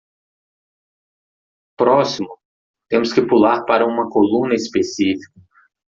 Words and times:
Próximo?, 1.77 2.39
temos 2.89 3.13
que 3.13 3.21
pular 3.21 3.63
para 3.67 3.85
uma 3.85 4.09
coluna 4.09 4.55
específica. 4.55 5.31